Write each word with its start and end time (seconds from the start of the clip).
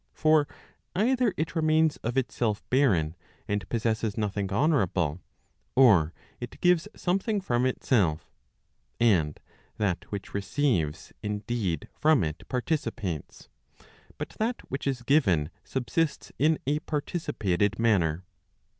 For 0.15 0.47
either 0.95 1.31
* 1.35 1.37
it 1.37 1.55
remains 1.55 1.97
of 1.97 2.17
itself 2.17 2.67
barren, 2.71 3.15
and 3.47 3.69
possesses 3.69 4.17
nothing 4.17 4.51
honourable; 4.51 5.19
or 5.75 6.11
it 6.39 6.59
gives 6.59 6.87
something 6.95 7.39
from 7.39 7.67
itself. 7.67 8.27
And 8.99 9.39
that 9.77 10.05
which 10.11 10.33
receives 10.33 11.13
indeed 11.21 11.87
from 11.93 12.23
it 12.23 12.49
participates, 12.49 13.47
but 14.17 14.29
that 14.39 14.61
which 14.71 14.87
is 14.87 15.03
given 15.03 15.51
subsists 15.63 16.31
in 16.39 16.57
a 16.65 16.79
participated 16.79 17.77
manner. 17.77 18.23